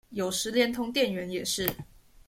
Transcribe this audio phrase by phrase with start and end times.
[0.09, 1.69] 有時連同店員也是